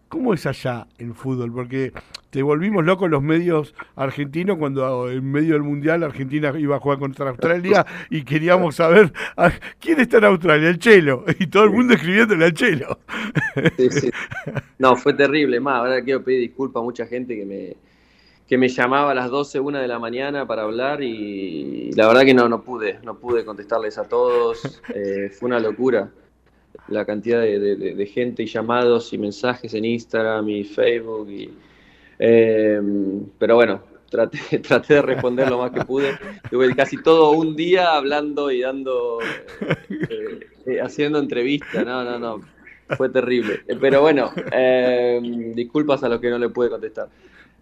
¿cómo 0.10 0.34
es 0.34 0.46
allá 0.46 0.88
en 0.98 1.14
fútbol? 1.14 1.52
Porque 1.52 1.94
te 2.36 2.44
volvimos 2.44 2.84
locos 2.84 3.10
los 3.10 3.24
medios 3.24 3.74
argentinos 3.96 4.58
cuando 4.58 5.10
en 5.10 5.32
medio 5.32 5.54
del 5.54 5.64
Mundial 5.64 6.04
Argentina 6.04 6.52
iba 6.60 6.76
a 6.76 6.80
jugar 6.82 7.00
contra 7.00 7.30
Australia 7.30 7.86
y 8.10 8.26
queríamos 8.26 8.76
saber 8.76 9.14
quién 9.80 10.02
está 10.02 10.18
en 10.18 10.26
Australia, 10.26 10.68
el 10.68 10.78
Chelo, 10.78 11.24
y 11.40 11.48
todo 11.48 11.64
el 11.64 11.70
mundo 11.70 11.94
escribiéndole 11.94 12.44
al 12.44 12.54
Chelo. 12.54 13.00
Sí, 13.78 13.90
sí. 13.90 14.12
No, 14.80 14.98
fue 14.98 15.14
terrible, 15.14 15.62
más, 15.62 15.80
ahora 15.80 16.04
quiero 16.04 16.26
pedir 16.26 16.42
disculpas 16.42 16.82
a 16.82 16.84
mucha 16.84 17.08
gente 17.08 17.38
que 17.38 17.46
me 17.46 17.78
que 18.50 18.58
me 18.58 18.68
llamaba 18.68 19.12
a 19.12 19.16
las 19.16 19.30
12, 19.30 19.62
1 19.62 19.80
de 19.80 19.88
la 19.88 19.98
mañana 19.98 20.46
para 20.46 20.64
hablar 20.64 21.02
y 21.02 21.94
la 21.94 22.06
verdad 22.06 22.26
que 22.26 22.34
no, 22.34 22.50
no 22.50 22.64
pude, 22.64 23.00
no 23.02 23.18
pude 23.18 23.46
contestarles 23.46 23.98
a 23.98 24.10
todos, 24.10 24.82
eh, 24.94 25.30
fue 25.30 25.48
una 25.48 25.62
locura 25.62 26.12
la 26.90 27.06
cantidad 27.06 27.40
de, 27.40 28.12
gente 28.14 28.44
y 28.44 28.48
llamados 28.48 29.14
y 29.14 29.18
mensajes 29.18 29.74
en 29.74 29.86
Instagram 29.86 30.50
y 30.50 30.66
Facebook, 30.66 31.30
y, 31.30 31.50
eh, 32.20 32.82
pero 33.38 33.56
bueno, 33.56 33.82
traté, 34.10 34.60
traté 34.60 34.96
de 34.96 35.02
responder 35.02 35.50
lo 35.50 35.60
más 35.60 35.72
que 35.72 35.84
pude, 35.86 36.18
tuve 36.50 36.76
casi 36.76 37.02
todo 37.02 37.32
un 37.32 37.56
día 37.56 37.96
hablando 37.96 38.52
y 38.52 38.62
dando, 38.62 39.20
eh, 40.10 40.80
haciendo 40.82 41.20
entrevistas, 41.20 41.86
no, 41.86 42.04
no, 42.04 42.20
no, 42.20 42.42
fue 42.98 43.10
terrible, 43.10 43.62
pero 43.80 44.02
bueno, 44.02 44.32
disculpas 45.54 46.04
a 46.04 46.10
los 46.10 46.20
que 46.20 46.30
no 46.30 46.38
le 46.38 46.50
pude 46.50 46.70
contestar. 46.70 47.08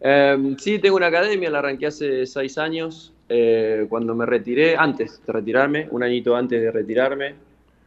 Em, 0.05 0.57
sí, 0.57 0.79
tengo 0.79 0.97
una 0.97 1.07
academia, 1.07 1.49
la 1.49 1.59
arranqué 1.59 1.85
hace 1.85 2.25
seis 2.25 2.57
años, 2.57 3.13
eh, 3.29 3.85
cuando 3.87 4.13
me 4.13 4.25
retiré, 4.25 4.75
antes 4.75 5.21
de 5.25 5.31
retirarme, 5.31 5.87
un 5.91 6.03
añito 6.03 6.35
antes 6.35 6.61
de 6.61 6.71
retirarme. 6.71 7.35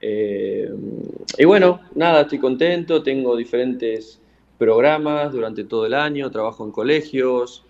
Em, 0.01 1.03
y 1.37 1.45
bueno, 1.45 1.81
nada, 1.95 2.23
estoy 2.23 2.39
contento, 2.39 3.03
tengo 3.03 3.37
diferentes 3.37 4.19
programas 4.59 5.33
durante 5.33 5.65
todo 5.65 5.87
el 5.87 5.95
año, 5.95 6.31
trabajo 6.31 6.65
en 6.65 6.73
colegios 6.73 7.63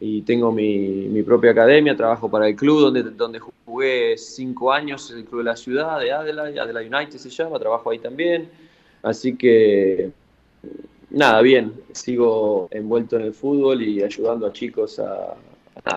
y 0.00 0.22
tengo 0.22 0.50
mi, 0.50 1.22
propia 1.22 1.50
academia, 1.50 1.96
trabajo 1.96 2.30
para 2.30 2.48
el 2.48 2.56
club 2.56 2.80
donde, 2.80 3.02
donde 3.02 3.38
jugué 3.38 4.16
cinco 4.16 4.72
años, 4.72 5.10
el 5.10 5.24
club 5.24 5.40
de 5.40 5.44
la 5.44 5.56
ciudad, 5.56 6.00
de 6.00 6.10
Adelaide, 6.10 6.58
Adelaide 6.58 6.94
United 6.94 7.18
se 7.18 7.28
llama, 7.28 7.58
trabajo 7.58 7.90
ahí 7.90 7.98
también. 7.98 8.48
Así 9.02 9.36
que 9.36 10.10
nada, 11.10 11.42
bien, 11.42 11.72
sigo 11.92 12.68
envuelto 12.70 13.16
en 13.16 13.22
el 13.22 13.34
fútbol 13.34 13.82
y 13.82 14.02
ayudando 14.02 14.46
a 14.46 14.52
chicos 14.52 14.98
a, 14.98 15.36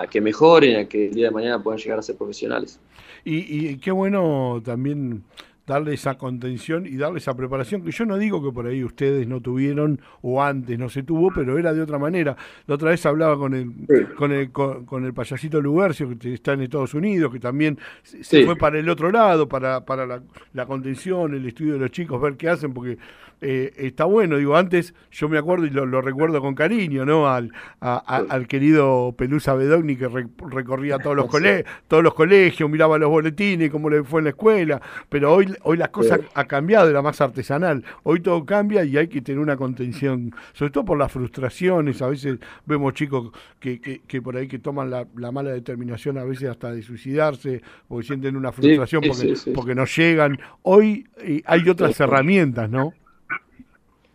que 0.09 0.21
mejoren, 0.21 0.77
a 0.77 0.85
que 0.85 1.07
el 1.07 1.13
día 1.13 1.27
de 1.27 1.31
mañana 1.31 1.61
puedan 1.61 1.79
llegar 1.79 1.99
a 1.99 2.01
ser 2.01 2.17
profesionales. 2.17 2.79
Y, 3.25 3.69
y 3.69 3.77
qué 3.77 3.91
bueno 3.91 4.61
también 4.63 5.23
darle 5.65 5.93
esa 5.93 6.17
contención 6.17 6.85
y 6.85 6.97
darle 6.97 7.19
esa 7.19 7.35
preparación, 7.35 7.83
que 7.83 7.91
yo 7.91 8.05
no 8.05 8.17
digo 8.17 8.43
que 8.43 8.51
por 8.51 8.67
ahí 8.67 8.83
ustedes 8.83 9.27
no 9.27 9.41
tuvieron 9.41 10.01
o 10.21 10.43
antes 10.43 10.77
no 10.77 10.89
se 10.89 11.03
tuvo, 11.03 11.31
pero 11.33 11.57
era 11.57 11.73
de 11.73 11.81
otra 11.81 11.97
manera. 11.97 12.35
La 12.67 12.75
otra 12.75 12.89
vez 12.89 13.05
hablaba 13.05 13.37
con 13.37 13.53
el, 13.53 13.71
con 14.15 14.31
el, 14.31 14.51
con, 14.51 15.05
el 15.05 15.13
payasito 15.13 15.61
Lubercio, 15.61 16.17
que 16.17 16.33
está 16.33 16.53
en 16.53 16.61
Estados 16.61 16.93
Unidos, 16.93 17.31
que 17.31 17.39
también 17.39 17.79
se 18.03 18.45
fue 18.45 18.55
para 18.55 18.79
el 18.79 18.89
otro 18.89 19.11
lado, 19.11 19.47
para, 19.47 19.85
para 19.85 20.05
la, 20.05 20.21
la, 20.53 20.65
contención, 20.65 21.33
el 21.33 21.45
estudio 21.45 21.73
de 21.73 21.79
los 21.79 21.91
chicos, 21.91 22.21
ver 22.21 22.35
qué 22.35 22.49
hacen, 22.49 22.73
porque 22.73 22.97
eh, 23.45 23.73
está 23.77 24.05
bueno. 24.05 24.37
Digo, 24.37 24.55
antes 24.55 24.93
yo 25.11 25.27
me 25.27 25.37
acuerdo 25.37 25.65
y 25.65 25.69
lo, 25.69 26.01
recuerdo 26.01 26.41
con 26.41 26.55
cariño, 26.55 27.05
¿no? 27.05 27.29
Al, 27.29 27.51
al 27.81 28.47
querido 28.47 29.13
Pelusa 29.17 29.53
Bedogni 29.53 29.97
que 29.97 30.07
recorría 30.07 30.97
todos 30.97 31.15
los, 31.15 31.27
todos 31.87 32.03
los 32.03 32.13
colegios, 32.13 32.69
miraba 32.69 32.97
los 32.97 33.09
boletines, 33.09 33.69
cómo 33.69 33.89
le 33.89 34.03
fue 34.03 34.21
en 34.21 34.23
la 34.25 34.29
escuela, 34.29 34.81
pero 35.09 35.33
hoy 35.33 35.52
hoy 35.61 35.77
las 35.77 35.89
cosas 35.89 36.19
ha 36.33 36.45
cambiado, 36.45 36.89
era 36.89 37.01
más 37.01 37.21
artesanal. 37.21 37.83
Hoy 38.03 38.21
todo 38.21 38.45
cambia 38.45 38.83
y 38.83 38.97
hay 38.97 39.07
que 39.07 39.21
tener 39.21 39.39
una 39.39 39.55
contención, 39.55 40.33
sobre 40.53 40.71
todo 40.71 40.85
por 40.85 40.97
las 40.97 41.11
frustraciones. 41.11 42.01
A 42.01 42.07
veces 42.07 42.39
vemos 42.65 42.93
chicos 42.93 43.31
que, 43.59 43.79
que, 43.79 44.21
por 44.21 44.35
ahí 44.35 44.47
que 44.47 44.59
toman 44.59 44.89
la, 44.89 45.31
mala 45.31 45.51
determinación, 45.51 46.17
a 46.17 46.23
veces 46.23 46.49
hasta 46.49 46.71
de 46.71 46.81
suicidarse, 46.81 47.61
porque 47.87 48.07
sienten 48.07 48.35
una 48.35 48.51
frustración 48.51 49.03
porque, 49.07 49.33
porque 49.53 49.75
no 49.75 49.85
llegan. 49.85 50.39
Hoy 50.63 51.07
eh, 51.17 51.41
hay 51.45 51.67
otras 51.69 51.99
herramientas, 51.99 52.69
¿no? 52.69 52.93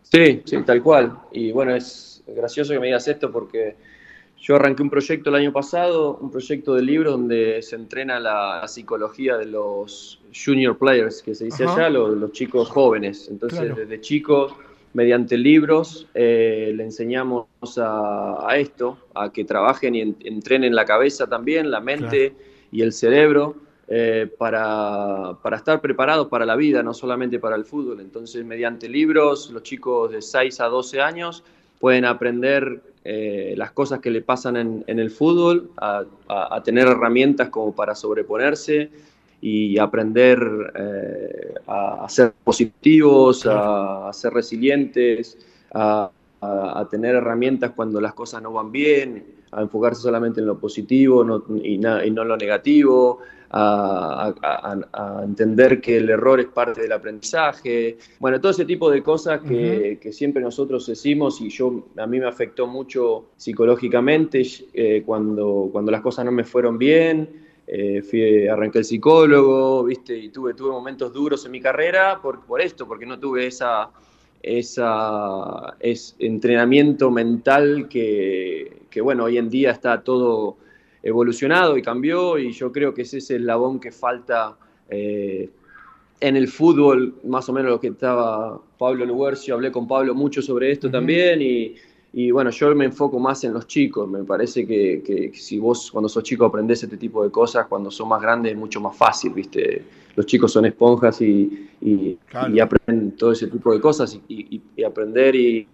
Sí, 0.03 0.41
sí, 0.45 0.57
tal 0.63 0.81
cual. 0.81 1.17
Y 1.31 1.51
bueno, 1.51 1.75
es 1.75 2.23
gracioso 2.27 2.73
que 2.73 2.79
me 2.79 2.87
digas 2.87 3.07
esto 3.07 3.31
porque 3.31 3.75
yo 4.41 4.55
arranqué 4.55 4.81
un 4.81 4.89
proyecto 4.89 5.29
el 5.29 5.35
año 5.35 5.51
pasado, 5.51 6.17
un 6.21 6.31
proyecto 6.31 6.73
de 6.73 6.81
libro 6.81 7.11
donde 7.11 7.61
se 7.61 7.75
entrena 7.75 8.19
la, 8.19 8.67
psicología 8.67 9.37
de 9.37 9.45
los 9.45 10.21
junior 10.33 10.77
players, 10.77 11.21
que 11.21 11.35
se 11.35 11.45
dice 11.45 11.65
allá, 11.65 11.89
los, 11.89 12.31
chicos 12.31 12.69
jóvenes. 12.69 13.27
Entonces, 13.29 13.75
desde 13.75 13.99
chicos, 13.99 14.53
mediante 14.93 15.37
libros, 15.37 16.07
eh, 16.13 16.71
le 16.73 16.83
enseñamos 16.83 17.47
a, 17.77 18.47
esto, 18.55 18.97
a 19.13 19.31
que 19.31 19.43
trabajen 19.43 19.95
y 19.95 20.15
entrenen 20.21 20.73
la 20.73 20.85
cabeza 20.85 21.27
también, 21.27 21.69
la 21.69 21.81
mente 21.81 22.33
y 22.71 22.81
el 22.81 22.93
cerebro. 22.93 23.55
Eh, 23.91 24.31
para, 24.37 25.35
para, 25.41 25.57
estar 25.57 25.81
preparados 25.81 26.27
para 26.27 26.45
la 26.45 26.55
vida, 26.55 26.83
no 26.83 26.93
solamente 26.93 27.39
para 27.39 27.55
el 27.55 27.65
fútbol. 27.65 28.01
Entonces, 28.01 28.45
mediante 28.45 28.87
libros, 28.87 29.49
los 29.49 29.63
chicos 29.63 30.11
de 30.11 30.21
6 30.21 30.59
a 30.61 30.65
12 30.65 31.01
años 31.01 31.43
pueden 31.79 32.05
aprender 32.05 32.81
eh, 33.05 33.53
las 33.57 33.71
cosas 33.71 33.99
que 33.99 34.11
le 34.11 34.21
pasan 34.21 34.57
en, 34.57 34.99
el 34.99 35.09
fútbol, 35.09 35.71
a, 35.77 36.05
tener 36.63 36.87
herramientas 36.87 37.49
como 37.49 37.73
para 37.73 37.95
sobreponerse 37.95 38.91
y 39.41 39.79
aprender 39.79 40.39
eh, 40.75 41.53
a, 41.67 42.05
ser 42.09 42.33
positivos, 42.43 43.47
a, 43.49 44.09
ser 44.13 44.33
resilientes, 44.33 45.37
a, 45.73 46.11
tener 46.91 47.15
herramientas 47.15 47.71
cuando 47.75 47.99
las 47.99 48.13
cosas 48.13 48.41
no 48.41 48.53
van 48.53 48.71
bien, 48.71 49.25
a 49.51 49.61
enfocarse 49.61 50.01
solamente 50.01 50.41
en 50.41 50.45
lo 50.45 50.59
positivo 50.59 51.41
y, 51.63 51.73
y 51.73 51.77
no 51.77 51.99
en 51.99 52.15
lo 52.15 52.37
negativo, 52.37 53.19
a, 53.51 55.21
entender 55.23 55.81
que 55.81 55.97
el 55.97 56.09
error 56.09 56.39
es 56.39 56.47
parte 56.47 56.81
del 56.81 56.91
aprendizaje. 56.91 57.97
Bueno, 58.19 58.39
todo 58.39 58.51
ese 58.51 58.65
tipo 58.65 58.89
de 58.89 59.01
cosas 59.01 59.41
que, 59.41 59.99
siempre 60.11 60.41
nosotros 60.41 60.85
decimos 60.87 61.41
y 61.41 61.49
yo 61.49 61.87
a 61.97 62.07
mí 62.07 62.19
me 62.19 62.27
afectó 62.27 62.67
mucho 62.67 63.29
psicológicamente 63.37 64.43
eh, 64.73 65.03
cuando, 65.05 65.69
cuando 65.71 65.91
las 65.91 66.01
cosas 66.01 66.25
no 66.25 66.31
me 66.31 66.43
fueron 66.43 66.77
bien. 66.77 67.47
Eh, 67.71 68.01
fui, 68.01 68.47
arranqué 68.47 68.79
el 68.79 68.85
psicólogo, 68.85 69.83
¿viste? 69.83 70.17
Y 70.17 70.29
tuve, 70.29 70.55
tuve 70.55 70.71
momentos 70.71 71.13
duros 71.13 71.45
en 71.45 71.51
mi 71.51 71.61
carrera 71.61 72.19
por, 72.19 72.43
por 72.43 72.61
esto, 72.61 72.87
porque 72.87 73.05
no 73.05 73.19
tuve 73.19 73.45
esa, 73.45 73.91
esa, 74.41 75.75
ese 75.79 76.15
entrenamiento 76.17 77.11
mental 77.11 77.87
que, 77.87 78.81
que, 78.89 79.01
bueno, 79.01 79.25
hoy 79.25 79.37
en 79.37 79.51
día 79.51 79.69
está 79.69 80.01
todo 80.01 80.57
evolucionado 81.01 81.77
y 81.77 81.81
cambió 81.81 82.37
y 82.37 82.51
yo 82.51 82.71
creo 82.71 82.93
que 82.93 83.03
ese 83.03 83.17
es 83.19 83.29
el 83.31 83.41
eslabón 83.41 83.79
que 83.79 83.91
falta 83.91 84.57
eh, 84.89 85.49
en 86.19 86.35
el 86.35 86.47
fútbol, 86.47 87.15
más 87.23 87.47
o 87.47 87.53
menos 87.53 87.71
lo 87.71 87.79
que 87.79 87.87
estaba 87.87 88.59
Pablo 88.77 89.05
Luercio, 89.05 89.55
hablé 89.55 89.71
con 89.71 89.87
Pablo 89.87 90.13
mucho 90.13 90.41
sobre 90.41 90.71
esto 90.71 90.91
también 90.91 91.41
y, 91.41 91.75
y, 92.11 92.31
bueno, 92.31 92.49
yo 92.49 92.73
me 92.75 92.85
enfoco 92.85 93.19
más 93.19 93.43
en 93.43 93.53
los 93.53 93.67
chicos, 93.67 94.09
me 94.09 94.23
parece 94.23 94.67
que, 94.67 95.01
que, 95.05 95.31
si 95.33 95.59
vos 95.59 95.89
cuando 95.91 96.09
sos 96.09 96.23
chico 96.23 96.45
aprendés 96.45 96.83
este 96.83 96.97
tipo 96.97 97.23
de 97.23 97.31
cosas, 97.31 97.67
cuando 97.67 97.89
son 97.89 98.09
más 98.09 98.21
grandes 98.21 98.51
es 98.51 98.57
mucho 98.57 98.81
más 98.81 98.97
fácil, 98.97 99.31
¿viste? 99.33 99.83
Los 100.15 100.25
chicos 100.25 100.51
son 100.51 100.65
esponjas 100.65 101.21
y, 101.21 101.69
y, 101.81 102.17
aprenden 102.59 103.11
todo 103.11 103.31
ese 103.31 103.47
tipo 103.47 103.71
de 103.71 103.79
cosas 103.79 104.19
y, 104.27 104.61
aprender 104.83 105.35
y... 105.35 105.67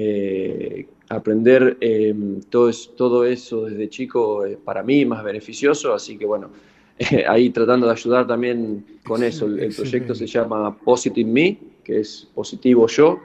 Eh, 0.00 0.86
aprender 1.08 1.76
eh, 1.80 2.14
todo, 2.50 2.70
todo 2.96 3.24
eso 3.24 3.64
desde 3.64 3.88
chico 3.88 4.44
es 4.44 4.56
para 4.56 4.84
mí 4.84 5.04
más 5.04 5.24
beneficioso, 5.24 5.92
así 5.92 6.16
que 6.16 6.24
bueno, 6.24 6.50
ahí 7.28 7.50
tratando 7.50 7.86
de 7.88 7.94
ayudar 7.94 8.24
también 8.24 8.86
con 9.04 9.24
eso. 9.24 9.46
El, 9.46 9.74
proyecto 9.74 10.14
se 10.14 10.28
llama 10.28 10.78
Positive 10.78 11.28
Me, 11.28 11.58
que 11.82 11.98
es 11.98 12.28
positivo 12.32 12.86
yo. 12.86 13.18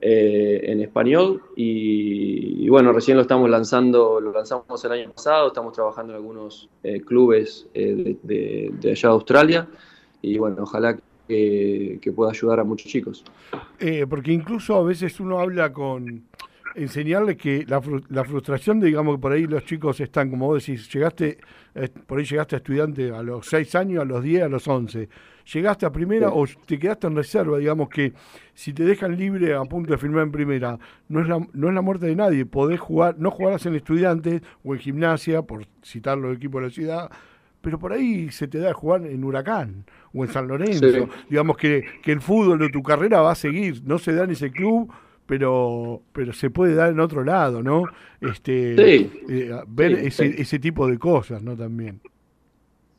Eh, 0.00 0.60
en 0.70 0.80
español 0.80 1.42
y, 1.56 2.68
bueno, 2.68 2.92
recién 2.92 3.16
lo 3.16 3.22
estamos 3.22 3.50
lanzando, 3.50 4.20
lo 4.20 4.30
lanzamos 4.32 4.84
el 4.84 4.92
año 4.92 5.10
pasado, 5.10 5.48
estamos 5.48 5.72
trabajando 5.72 6.12
en 6.12 6.18
algunos 6.18 6.68
eh, 6.84 7.00
clubes 7.00 7.66
de, 7.74 8.16
de, 8.22 8.90
allá 8.92 9.08
de 9.08 9.12
Australia 9.12 9.68
y 10.22 10.38
bueno, 10.38 10.62
ojalá 10.62 10.96
que, 11.28 11.98
que 12.00 12.10
pueda 12.12 12.32
ayudar 12.32 12.60
a 12.60 12.64
muchos 12.64 12.90
chicos. 12.90 13.24
porque 14.08 14.32
incluso 14.32 14.74
a 14.74 14.82
veces 14.82 15.20
uno 15.20 15.38
habla 15.38 15.72
con, 15.72 16.24
enseñarles 16.78 17.36
que 17.36 17.64
la, 17.66 17.82
la, 18.08 18.24
frustración, 18.24 18.80
digamos 18.80 19.16
que 19.16 19.20
por 19.20 19.32
ahí 19.32 19.46
los 19.46 19.64
chicos 19.64 20.00
están, 20.00 20.30
como 20.30 20.46
vos 20.46 20.64
decís, 20.64 20.90
llegaste, 20.92 21.38
eh, 21.74 21.88
por 22.06 22.18
ahí 22.18 22.24
llegaste 22.24 22.56
a 22.56 22.58
estudiante 22.58 23.10
a 23.10 23.22
los 23.22 23.46
6 23.46 23.74
años, 23.74 24.02
a 24.02 24.04
los 24.04 24.22
10, 24.22 24.44
a 24.44 24.48
los 24.48 24.66
11. 24.66 25.08
Llegaste 25.52 25.86
a 25.86 25.92
primera 25.92 26.28
o 26.30 26.46
te 26.66 26.78
quedaste 26.78 27.06
en 27.06 27.16
reserva, 27.16 27.58
digamos 27.58 27.88
que 27.88 28.12
si 28.54 28.72
te 28.74 28.84
dejan 28.84 29.16
libre 29.16 29.54
a 29.54 29.64
punto 29.64 29.92
de 29.92 29.98
firmar 29.98 30.24
en 30.24 30.32
primera, 30.32 30.78
no 31.08 31.20
es 31.20 31.28
la, 31.28 31.44
no 31.52 31.68
es 31.68 31.74
la 31.74 31.80
muerte 31.80 32.06
de 32.06 32.14
nadie. 32.14 32.44
Podés 32.44 32.78
jugar, 32.78 33.16
no 33.18 33.30
jugarás 33.30 33.64
en 33.66 33.74
estudiantes 33.74 34.42
o 34.62 34.74
en 34.74 34.80
gimnasia, 34.80 35.42
por 35.42 35.66
citar 35.82 36.18
los 36.18 36.36
equipos 36.36 36.60
de 36.60 36.68
la 36.68 36.72
ciudad, 36.72 37.10
pero 37.60 37.78
por 37.78 37.92
ahí 37.92 38.30
se 38.30 38.48
te 38.48 38.58
da 38.58 38.72
jugar 38.72 39.06
en 39.06 39.24
Huracán 39.24 39.84
o 40.12 40.24
en 40.24 40.30
San 40.30 40.48
Lorenzo. 40.48 41.08
Digamos 41.28 41.56
que, 41.56 41.84
que 42.02 42.12
el 42.12 42.20
fútbol 42.20 42.58
de 42.58 42.68
tu 42.68 42.82
carrera 42.82 43.20
va 43.20 43.32
a 43.32 43.34
seguir, 43.34 43.82
no 43.84 43.98
se 43.98 44.12
da 44.14 44.24
en 44.24 44.30
ese 44.30 44.50
club 44.50 44.92
pero 45.28 46.00
pero 46.12 46.32
se 46.32 46.48
puede 46.48 46.74
dar 46.74 46.90
en 46.90 47.00
otro 47.00 47.22
lado, 47.22 47.62
¿no? 47.62 47.84
Este, 48.20 48.74
eh, 49.28 49.60
ver 49.68 49.92
ese, 49.92 50.40
ese 50.40 50.58
tipo 50.58 50.88
de 50.88 50.98
cosas, 50.98 51.42
¿no? 51.42 51.54
También. 51.54 52.00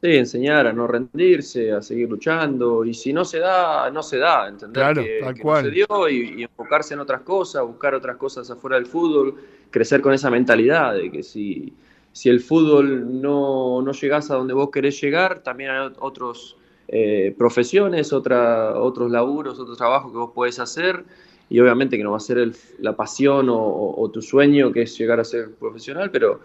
Sí, 0.02 0.16
enseñar 0.16 0.66
a 0.66 0.72
no 0.72 0.88
rendirse, 0.88 1.74
a 1.74 1.82
seguir 1.82 2.10
luchando, 2.10 2.86
y 2.86 2.94
si 2.94 3.12
no 3.12 3.26
se 3.26 3.40
da, 3.40 3.92
no 3.92 4.02
se 4.02 4.18
da, 4.18 4.48
entender 4.48 4.94
que, 4.94 5.44
no 5.44 5.62
se 5.62 5.72
dio 5.72 6.10
y, 6.10 6.44
enfocarse 6.44 6.94
en 6.94 7.02
otras 7.02 7.22
cosas, 7.22 7.64
buscar 7.64 7.94
otras 7.96 8.16
cosas 8.16 8.50
afuera 8.50 8.78
del 8.78 8.86
fútbol, 8.86 9.36
crecer 9.70 10.00
con 10.00 10.14
esa 10.14 10.30
mentalidad 10.30 10.94
de 10.94 11.12
que 11.12 11.22
si, 11.22 11.74
si 12.12 12.30
el 12.30 12.40
fútbol 12.40 13.22
no, 13.22 13.82
no 13.82 13.92
llegás 13.92 14.32
a 14.32 14.36
donde 14.36 14.54
vos 14.54 14.70
querés 14.72 15.00
llegar, 15.02 15.42
también 15.44 15.72
hay 15.72 15.92
otras 16.00 16.56
eh, 16.88 17.36
profesiones, 17.38 18.12
otra, 18.14 18.80
otros 18.80 19.12
laburos, 19.12 19.60
otros 19.60 19.78
trabajos 19.78 20.12
que 20.12 20.18
vos 20.18 20.32
podés 20.34 20.60
hacer, 20.60 21.06
y 21.50 21.60
obviamente 21.60 21.98
que 21.98 22.04
no 22.04 22.12
va 22.12 22.18
a 22.18 22.22
ser 22.22 22.52
la 22.80 22.96
pasión 22.96 23.48
o, 23.50 24.10
tu 24.14 24.22
sueño 24.22 24.72
que 24.72 24.84
es 24.84 24.98
llegar 24.98 25.20
a 25.20 25.24
ser 25.24 25.52
profesional, 25.52 26.12
pero, 26.12 26.42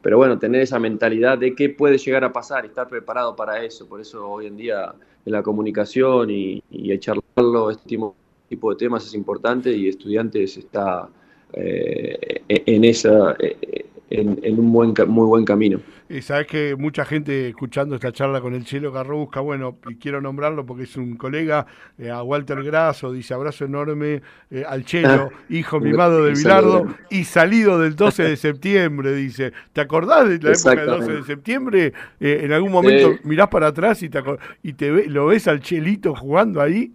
pero 0.00 0.16
bueno, 0.16 0.38
tener 0.38 0.62
esa 0.62 0.78
mentalidad 0.78 1.38
de 1.38 1.54
qué 1.54 1.70
puede 1.70 1.98
llegar 1.98 2.24
a 2.24 2.32
pasar 2.32 2.64
y 2.64 2.68
estar 2.68 2.88
preparado 2.88 3.34
para 3.34 3.64
eso. 3.64 3.88
Por 3.88 4.00
eso 4.00 4.28
hoy 4.28 4.46
en 4.46 4.56
día 4.56 4.94
la 5.24 5.42
comunicación 5.42 6.30
y, 6.30 6.62
y 6.70 6.92
echarlo, 6.92 7.70
este 7.70 7.98
tipo 8.48 8.70
de 8.70 8.76
temas 8.76 9.06
es 9.06 9.14
importante 9.14 9.72
y 9.72 9.88
estudiantes 9.88 10.56
está 10.56 11.08
eh, 11.52 12.42
en 12.48 12.84
esa... 12.84 13.36
En, 14.10 14.58
un 14.58 14.72
buen, 14.72 14.94
muy 15.08 15.26
buen 15.26 15.44
camino. 15.44 15.80
Y 16.08 16.20
sabes 16.20 16.46
que 16.46 16.76
mucha 16.76 17.04
gente 17.04 17.48
escuchando 17.48 17.94
esta 17.94 18.12
charla 18.12 18.40
con 18.40 18.54
el 18.54 18.64
Chelo 18.64 18.92
Carrusca, 18.92 19.40
bueno, 19.40 19.78
y 19.88 19.96
quiero 19.96 20.20
nombrarlo 20.20 20.66
porque 20.66 20.84
es 20.84 20.96
un 20.96 21.16
colega, 21.16 21.66
eh, 21.98 22.10
a 22.10 22.22
Walter 22.22 22.62
Grasso, 22.62 23.10
dice 23.10 23.32
abrazo 23.32 23.64
enorme 23.64 24.20
eh, 24.50 24.64
al 24.68 24.84
Chelo, 24.84 25.30
ah. 25.32 25.44
hijo 25.48 25.80
mimado 25.80 26.24
de 26.24 26.32
Bilardo, 26.32 26.86
y 27.10 27.24
salido 27.24 27.78
del 27.78 27.96
12 27.96 28.22
de 28.24 28.36
septiembre, 28.36 29.14
dice. 29.14 29.52
¿Te 29.72 29.80
acordás 29.80 30.28
de 30.28 30.38
la 30.38 30.52
época 30.52 30.76
del 30.76 30.86
12 30.86 31.12
de 31.12 31.22
septiembre? 31.24 31.92
Eh, 32.20 32.40
en 32.42 32.52
algún 32.52 32.70
momento 32.70 33.14
mirás 33.24 33.48
para 33.48 33.68
atrás 33.68 34.02
y 34.02 34.10
te, 34.10 34.22
y 34.62 34.74
te 34.74 35.08
lo 35.08 35.26
ves 35.26 35.48
al 35.48 35.60
Chelito 35.60 36.14
jugando 36.14 36.60
ahí. 36.60 36.92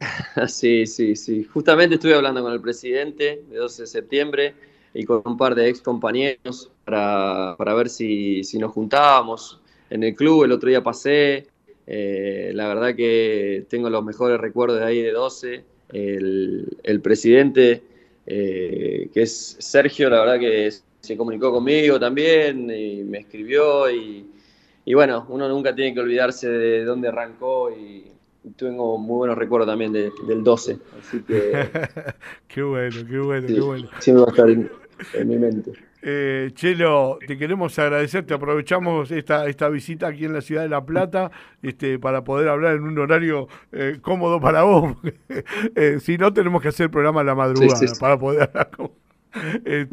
Sí, 0.48 0.86
sí, 0.86 1.14
sí. 1.14 1.44
Justamente 1.44 1.96
estuve 1.96 2.14
hablando 2.14 2.42
con 2.42 2.54
el 2.54 2.60
presidente 2.60 3.42
de 3.50 3.56
12 3.58 3.82
de 3.82 3.86
septiembre 3.86 4.54
y 4.94 5.04
con 5.04 5.22
un 5.24 5.36
par 5.36 5.54
de 5.54 5.68
ex 5.68 5.80
compañeros 5.80 6.70
para, 6.84 7.54
para 7.56 7.74
ver 7.74 7.88
si, 7.88 8.42
si, 8.44 8.58
nos 8.58 8.72
juntábamos 8.72 9.60
en 9.88 10.02
el 10.02 10.14
club. 10.14 10.44
El 10.44 10.52
otro 10.52 10.68
día 10.68 10.82
pasé, 10.82 11.46
eh, 11.86 12.50
la 12.54 12.68
verdad 12.68 12.94
que 12.94 13.66
tengo 13.68 13.90
los 13.90 14.04
mejores 14.04 14.40
recuerdos 14.40 14.80
de 14.80 14.84
ahí 14.86 15.02
de 15.02 15.12
12. 15.12 15.64
El, 15.92 16.76
el 16.82 17.00
presidente, 17.00 17.82
eh, 18.26 19.08
que 19.12 19.22
es 19.22 19.56
Sergio, 19.58 20.10
la 20.10 20.20
verdad 20.20 20.38
que 20.38 20.70
se 21.00 21.16
comunicó 21.16 21.52
conmigo 21.52 21.98
también 21.98 22.70
y 22.70 23.02
me 23.02 23.18
escribió 23.18 23.90
y, 23.90 24.26
y 24.84 24.94
bueno, 24.94 25.26
uno 25.28 25.48
nunca 25.48 25.74
tiene 25.74 25.94
que 25.94 26.00
olvidarse 26.00 26.48
de 26.48 26.84
dónde 26.84 27.08
arrancó 27.08 27.70
y, 27.70 28.06
tengo 28.56 28.96
muy 28.96 29.18
buenos 29.18 29.36
recuerdos 29.36 29.68
también 29.68 29.92
de, 29.92 30.10
del 30.26 30.42
12. 30.42 30.78
Así 30.98 31.20
que. 31.20 31.68
qué 32.48 32.62
bueno, 32.62 32.96
qué 33.06 33.18
bueno, 33.18 33.46
qué 33.46 33.60
bueno. 33.60 33.90
Siempre 33.98 34.22
va 34.22 34.28
a 34.28 34.30
estar 34.30 34.79
en, 35.14 35.28
mi 35.28 35.38
mente. 35.38 35.72
Eh, 36.02 36.50
Chelo, 36.54 37.18
te 37.26 37.36
queremos 37.36 37.78
agradecer, 37.78 38.24
te 38.24 38.34
aprovechamos 38.34 39.10
esta, 39.10 39.46
esta 39.46 39.68
visita 39.68 40.08
aquí 40.08 40.24
en 40.24 40.32
la 40.32 40.40
ciudad 40.40 40.62
de 40.62 40.68
La 40.68 40.84
Plata 40.84 41.30
este, 41.62 41.98
para 41.98 42.24
poder 42.24 42.48
hablar 42.48 42.76
en 42.76 42.84
un 42.84 42.98
horario 42.98 43.48
eh, 43.72 43.98
cómodo 44.00 44.40
para 44.40 44.62
vos. 44.62 44.96
eh, 45.74 45.98
si 46.00 46.16
no, 46.16 46.32
tenemos 46.32 46.62
que 46.62 46.68
hacer 46.68 46.84
el 46.84 46.90
programa 46.90 47.20
a 47.20 47.24
la 47.24 47.34
madrugada 47.34 47.80
para 47.98 48.18
poder 48.18 48.42
hablar 48.42 48.70
con, 48.70 48.90
este, 49.64 49.86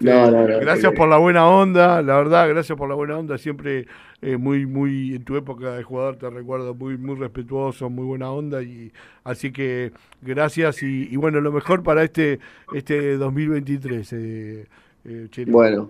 gracias 0.61 0.93
por 0.93 1.07
la 1.07 1.17
buena 1.17 1.47
onda, 1.47 2.01
la 2.01 2.15
verdad, 2.17 2.49
gracias 2.49 2.77
por 2.77 2.89
la 2.89 2.95
buena 2.95 3.17
onda. 3.17 3.37
Siempre 3.37 3.85
eh, 4.21 4.37
muy, 4.37 4.65
muy, 4.65 5.15
en 5.15 5.23
tu 5.23 5.35
época 5.35 5.75
de 5.75 5.83
jugador 5.83 6.17
te 6.17 6.29
recuerdo 6.29 6.73
muy, 6.73 6.97
muy 6.97 7.15
respetuoso, 7.15 7.89
muy 7.89 8.05
buena 8.05 8.31
onda. 8.31 8.63
y 8.63 8.91
Así 9.23 9.51
que 9.51 9.91
gracias 10.21 10.81
y, 10.81 11.15
bueno, 11.17 11.39
lo 11.41 11.51
mejor 11.51 11.83
para 11.83 12.03
este, 12.03 12.39
este 12.73 13.17
2023. 13.17 14.13
Eh, 14.13 14.67
eh 15.07 15.45
bueno, 15.47 15.89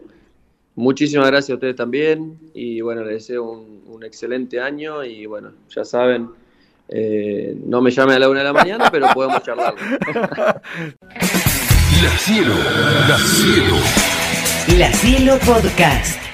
muchísimas 0.75 1.27
gracias 1.27 1.49
a 1.51 1.55
ustedes 1.55 1.75
también 1.75 2.37
y 2.53 2.81
bueno, 2.81 3.03
les 3.03 3.13
deseo 3.15 3.43
un, 3.43 3.83
un 3.87 4.03
excelente 4.03 4.59
año 4.59 5.03
y 5.03 5.25
bueno, 5.25 5.51
ya 5.69 5.83
saben. 5.83 6.29
Eh, 6.89 7.57
no 7.65 7.81
me 7.81 7.91
llame 7.91 8.13
a 8.13 8.19
la 8.19 8.29
una 8.29 8.39
de 8.39 8.45
la 8.45 8.53
mañana, 8.53 8.89
pero 8.91 9.07
podemos 9.13 9.43
charlar. 9.43 9.75
La 12.03 12.17
Cielo, 12.19 12.53
La 13.09 13.17
Cielo. 13.17 13.75
La 14.77 14.93
Cielo 14.93 15.37
Podcast. 15.45 16.26